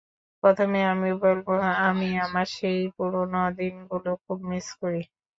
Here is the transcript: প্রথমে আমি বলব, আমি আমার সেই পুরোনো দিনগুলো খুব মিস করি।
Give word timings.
প্রথমে 0.43 0.79
আমি 0.93 1.11
বলব, 1.21 1.47
আমি 1.87 2.09
আমার 2.25 2.47
সেই 2.51 2.81
পুরোনো 2.95 3.41
দিনগুলো 3.59 4.09
খুব 4.23 4.37
মিস 4.49 4.67
করি। 4.81 5.01